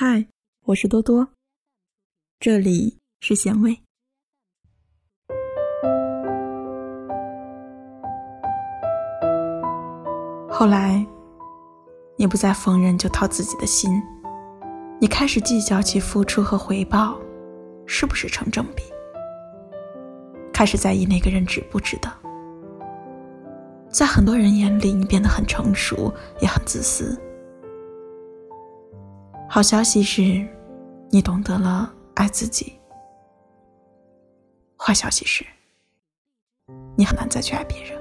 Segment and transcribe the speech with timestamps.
[0.00, 0.28] 嗨，
[0.66, 1.30] 我是多多，
[2.38, 3.80] 这里是咸味。
[10.48, 11.04] 后来，
[12.16, 13.90] 你不再逢人就掏自己的心，
[15.00, 17.20] 你开始计较起付出和回报
[17.84, 18.84] 是不是成正比，
[20.52, 22.08] 开始在意那个人值不值得。
[23.90, 27.20] 在很多人眼里，你变得很成熟，也很自私。
[29.50, 30.46] 好消息是，
[31.10, 32.74] 你懂得了爱自己。
[34.78, 35.42] 坏消息是，
[36.94, 37.98] 你很难再去爱别人。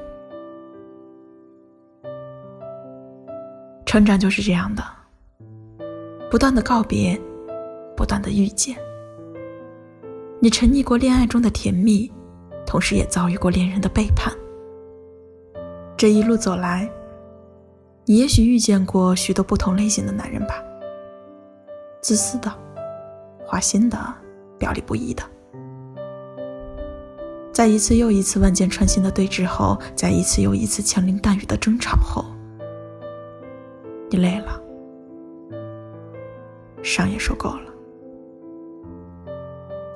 [3.86, 4.84] 成长就是这样的，
[6.30, 7.20] 不断的告别，
[7.96, 8.78] 不断的遇见。
[10.42, 12.12] 你沉溺过恋爱中的甜蜜，
[12.66, 14.32] 同时也遭遇过恋人的背叛。
[15.96, 16.92] 这一路走来，
[18.06, 20.62] 你也许遇见过许多不同类型的男人吧。
[22.08, 22.50] 自私的、
[23.46, 24.00] 花心的、
[24.58, 25.22] 表里不一的，
[27.52, 32.24] 在一次又一次万箭穿心的对峙后，在一次又一次枪林弹雨的争吵后，
[34.10, 34.58] 你累了，
[36.82, 37.74] 伤也受够了，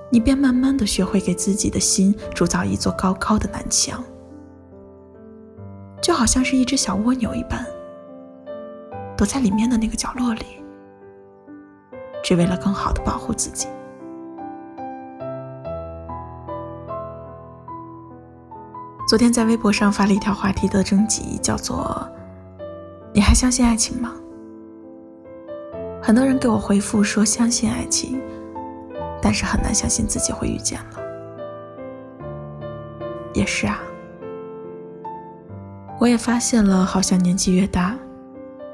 [0.09, 4.03] 你便慢慢的学会给自己的心铸造一座高高的南墙，
[6.02, 7.66] 就好像是一只小蜗牛一般，
[9.16, 10.61] 躲在里面的那个角落里。
[12.31, 13.67] 只为了更好的保护自己。
[19.05, 22.09] 昨天在微博上发了一条话题的征集，叫做
[23.13, 24.13] “你还相信爱情吗？”
[26.02, 28.21] 很多人给我回复说相信爱情，
[29.21, 31.02] 但是很难相信自己会遇见了。
[33.33, 33.77] 也是啊，
[35.99, 37.93] 我也发现了，好像年纪越大。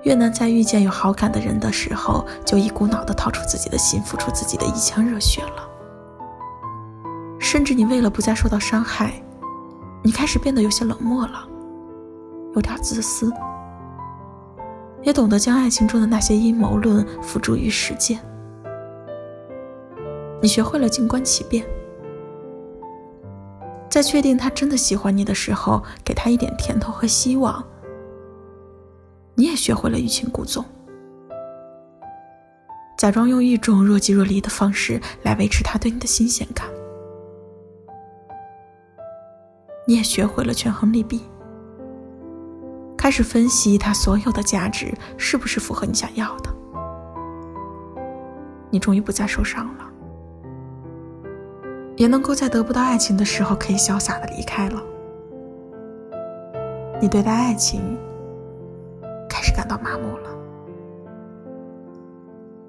[0.07, 5.69] 越难在遇见有好感的人的时候，就一股脑的掏出自己的心，付出自己的一腔热血了。
[7.37, 9.21] 甚至你为了不再受到伤害，
[10.01, 11.45] 你开始变得有些冷漠了，
[12.55, 13.29] 有点自私，
[15.03, 18.17] 也懂得将爱情中的那些阴谋论付诸于实践。
[20.41, 21.65] 你学会了静观其变，
[23.89, 27.61] 在确定他真的喜欢你的时候，给他一点甜头和希望。
[29.39, 30.65] 你也学会了欲擒故纵，
[32.97, 36.67] 假装用一种若即若离的方式来维持他对你的新鲜感。
[39.87, 41.21] 你也学会了权衡利弊，
[42.97, 46.49] 开始分析他所有的价值是不是符合你想要的。
[48.71, 49.87] 你终于不再受伤了，
[51.95, 54.81] 也能够在得不到爱情的时候可以潇洒的离开了。
[56.99, 57.95] 你对待爱情。
[59.67, 60.29] 到麻木了，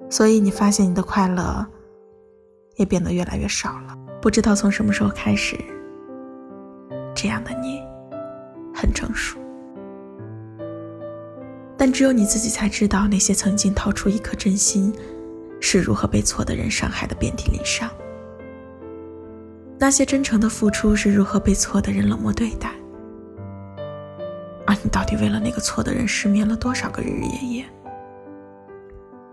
[0.09, 1.65] 所以你发现你的快乐
[2.75, 3.97] 也变得越来越少了。
[4.21, 5.57] 不知道从什么时候开始，
[7.15, 7.81] 这样的你
[8.75, 9.39] 很成熟，
[11.77, 14.93] 但只有你自己才知道，那些曾经掏出一颗真心，
[15.61, 17.89] 是如何被错的人伤害的遍体鳞伤；
[19.77, 22.71] 那些真诚的付出，是如何被错的人冷漠对待。
[24.89, 27.65] 到底为了那个错的人失眠了多少个日日夜夜？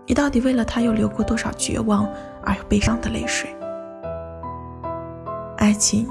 [0.05, 2.07] 你到底为了他又流过多少绝望
[2.43, 3.49] 而又悲伤的泪水？
[5.57, 6.07] 爱情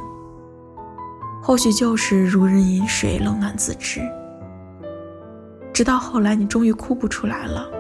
[1.43, 4.01] 或许就是如人饮水，冷暖自知。
[5.73, 7.71] 直到后来，你终于哭不出来了，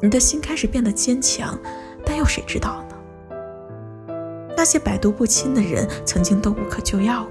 [0.00, 1.58] 你的心开始变得坚强，
[2.04, 4.14] 但又谁知道呢？
[4.56, 7.26] 那些百毒不侵的人，曾经都无可救药。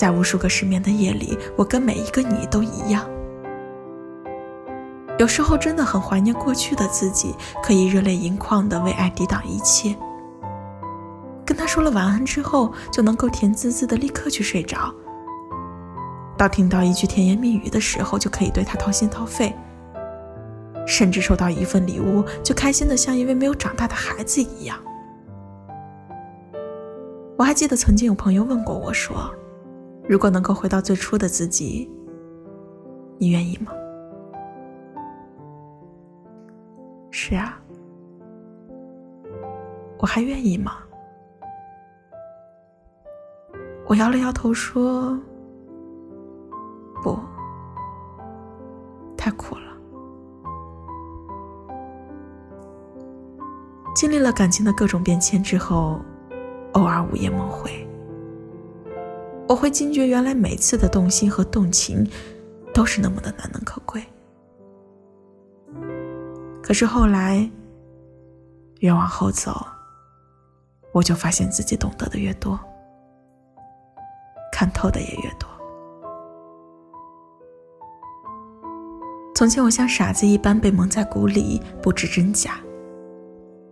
[0.00, 3.06] 在无数个失眠的夜里，我跟每一个你都一样。
[5.18, 9.94] 有时候真的很怀念过去的自己，可以热泪盈眶的为爱抵挡一切。
[11.44, 14.90] 跟他说了晚安之后，就能够甜滋滋的立刻去睡着。
[16.34, 19.54] 到听到一句甜言蜜语的时候，就可以对他掏心掏肺。
[20.86, 24.78] 甚至收到一份礼物，就开心的像一位没有长大的孩子一样。
[27.36, 29.30] 我还记得曾经有朋友问过我说。
[30.10, 31.88] 如果能够回到最初的自己，
[33.16, 33.70] 你愿意吗？
[37.12, 37.56] 是啊，
[40.00, 40.78] 我还愿意吗？
[43.86, 45.16] 我摇了摇头说
[47.04, 47.16] ：“不，
[49.16, 49.62] 太苦了。”
[53.94, 56.00] 经历了感情的各种变迁之后，
[56.72, 57.86] 偶尔午夜梦回。
[59.50, 62.08] 我会惊觉，原来每次的动心和动情，
[62.72, 64.00] 都是那么的难能可贵。
[66.62, 67.50] 可是后来，
[68.78, 69.66] 越往后走，
[70.92, 72.56] 我就发现自己懂得的越多，
[74.52, 75.50] 看透的也越多。
[79.34, 82.60] 从前我像傻子一般被蒙在鼓里，不知真假。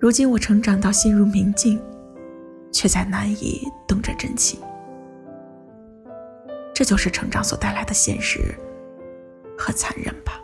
[0.01, 1.81] 如今我成长到心如明镜，
[2.73, 4.59] 却再难以动着真情。
[6.79, 8.55] 这就是成长所带来的现实
[9.59, 10.41] 和残忍吧。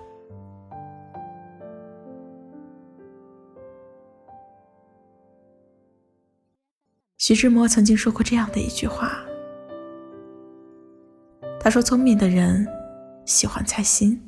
[7.18, 9.24] 徐志摩曾经说过这样的一句话，
[11.60, 12.66] 他说：“聪明的人
[13.24, 14.20] 喜欢猜心，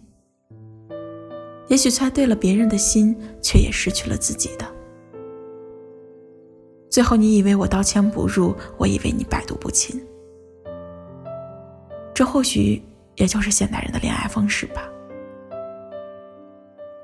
[1.66, 4.64] 也许猜对了别人的心，却也失去了自己的。
[6.88, 10.00] 最后，你以为我刀枪不入，我以为你百毒不侵。”
[12.16, 12.82] 这或许
[13.16, 14.82] 也就是现代人的恋爱方式吧。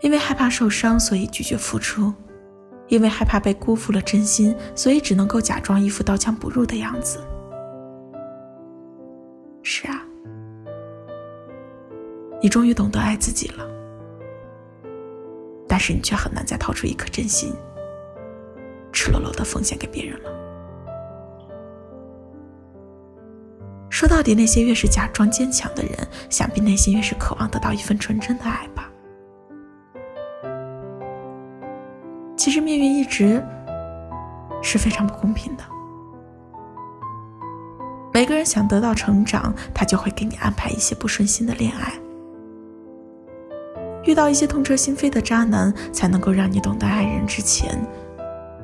[0.00, 2.10] 因为害怕受伤，所以拒绝付出；
[2.88, 7.20] 因为害怕被辜负了真心，所以只能够假装一副刀枪不入的样子。
[9.62, 10.02] 是啊，
[12.40, 13.68] 你终于懂得爱自己了，
[15.68, 17.52] 但是你却很难再掏出一颗真心，
[18.94, 20.30] 赤裸裸的奉献给别人了。
[24.02, 25.92] 说到底，那些越是假装坚强的人，
[26.28, 28.90] 想必内心越是渴望得到一份纯真的爱吧。
[32.36, 33.40] 其实命运一直
[34.60, 35.62] 是非常不公平的。
[38.12, 41.92] 每个人想得到成长，他就会给你安排一些不顺心的恋爱，
[44.02, 47.80] 遇到一些痛彻心扉的渣男，才能够让你懂得爱人之前，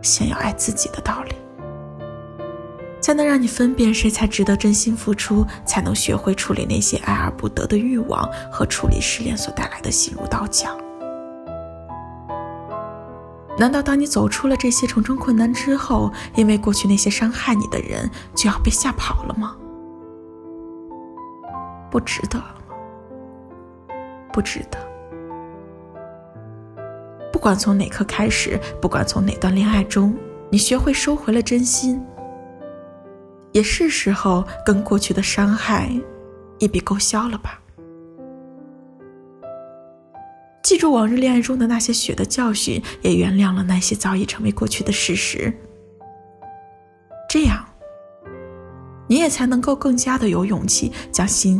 [0.03, 1.37] 先要爱自己的道理。
[3.09, 10.77] 才能让你分辨谁才值得真心付出，才能学会处理那些爱而不得的欲望和处理失恋所带来的心如刀绞。
[13.57, 19.57] 难道当你走出了这些重重困难之后，因为过去那些伤害你的人就要被吓跑了吗？
[21.91, 22.39] 不值得？
[24.35, 24.79] 不值得。
[27.33, 30.15] 不管从哪刻开始，不管从哪段恋爱中，
[30.51, 31.99] 你学会收回了真心。
[33.53, 35.91] 也是时候跟过去的伤害
[36.59, 37.61] 一笔勾销了吧。
[40.63, 45.51] 记住往日恋爱中的那些血的教训，也原谅了那些早已成为过去的事实。
[47.31, 47.65] 这样，
[49.07, 51.59] 你也才能够更加的有勇气，将心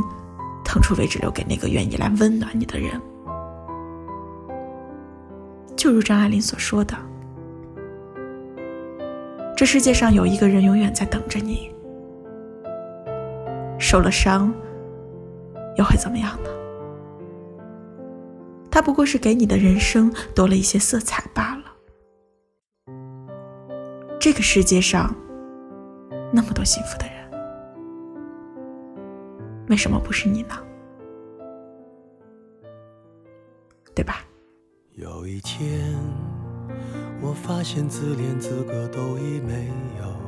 [0.63, 3.01] 腾出位置留给那个愿意来温暖你的人。
[5.75, 6.95] 就如张爱玲所说的
[9.57, 11.71] ：“这世界上有一个人永远在等着你。”
[13.91, 14.53] 受了伤，
[15.79, 16.51] 又会怎么样呢？
[18.71, 21.65] 他不过是给你的人生多了一些色彩罢了。
[24.21, 25.17] 这个世界上
[26.31, 27.15] 那么多幸福的人，
[29.71, 30.55] 为什么不是你呢？
[33.95, 34.17] 对吧？
[34.97, 35.97] 有一天，
[37.23, 39.67] 我发现自怜资格都已没
[39.99, 40.28] 有。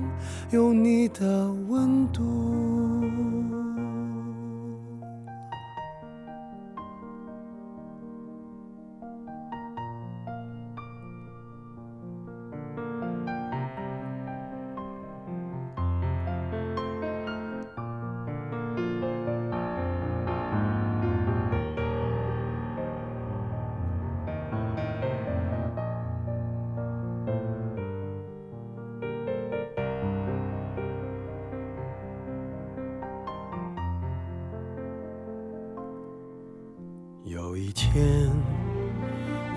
[0.51, 2.90] 有你的温度。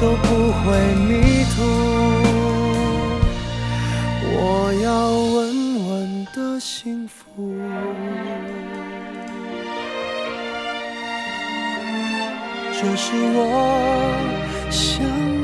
[0.00, 0.64] 都不会
[1.06, 1.62] 迷途。
[4.32, 5.38] 我要稳
[5.88, 6.38] 稳的。
[6.58, 7.54] 幸福，
[12.72, 13.38] 这是我
[14.70, 15.39] 想。